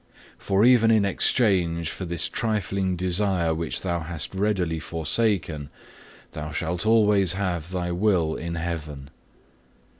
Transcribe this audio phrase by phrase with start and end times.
[0.39, 5.69] For even in exchange for this trifling desire which thou hast readily forsaken,
[6.31, 9.11] thou shalt always have thy will in Heaven.